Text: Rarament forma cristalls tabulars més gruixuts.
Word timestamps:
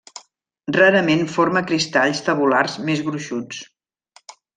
Rarament 0.77 1.19
forma 1.33 1.63
cristalls 1.71 2.21
tabulars 2.29 2.79
més 2.89 3.05
gruixuts. 3.11 3.61